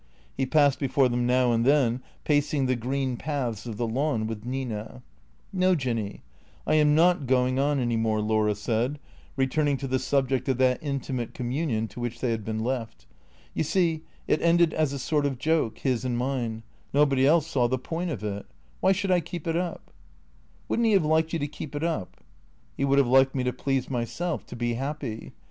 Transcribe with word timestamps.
He 0.35 0.47
passed 0.47 0.79
before 0.79 1.09
them 1.09 1.27
now 1.27 1.51
and 1.51 1.63
then, 1.63 2.01
pacing 2.23 2.65
the 2.65 2.75
green 2.75 3.17
paths 3.17 3.67
of 3.67 3.77
the 3.77 3.85
lawn 3.85 4.25
with 4.25 4.43
Nina." 4.43 5.03
No, 5.53 5.75
Jinny, 5.75 6.23
I 6.65 6.73
am 6.73 6.95
not 6.95 7.27
going 7.27 7.59
on 7.59 7.79
any 7.79 7.97
more," 7.97 8.19
Laura 8.19 8.55
said, 8.55 8.97
re 9.35 9.45
turning 9.45 9.77
to 9.77 9.85
the 9.85 9.99
subject 9.99 10.49
of 10.49 10.57
that 10.57 10.81
intimate 10.81 11.35
communion 11.35 11.87
to 11.89 11.99
which 11.99 12.19
they 12.19 12.31
had 12.31 12.43
been 12.43 12.63
left. 12.63 13.05
"You 13.53 13.63
see, 13.63 14.01
it 14.27 14.41
ended 14.41 14.73
as 14.73 14.91
a 14.91 14.97
sort 14.97 15.27
of 15.27 15.37
joke, 15.37 15.77
his 15.77 16.03
and 16.03 16.17
mine— 16.17 16.63
nobody 16.95 17.27
else 17.27 17.45
saw 17.45 17.67
the 17.67 17.77
point 17.77 18.09
of 18.09 18.23
it. 18.23 18.47
Why 18.79 18.93
should 18.93 19.11
I 19.11 19.19
keep 19.19 19.45
it 19.45 19.55
up?"" 19.55 19.91
Would 20.67 20.79
n't 20.79 20.85
he 20.87 20.91
have 20.93 21.05
liked 21.05 21.31
you 21.31 21.37
to 21.37 21.47
keep 21.47 21.75
it 21.75 21.83
up?"" 21.83 22.23
He 22.75 22.83
would 22.85 22.97
have 22.97 23.05
liked 23.07 23.35
me 23.35 23.43
to 23.43 23.53
please 23.53 23.87
myself— 23.87 24.43
to 24.47 24.55
be 24.55 24.73
happy. 24.73 25.33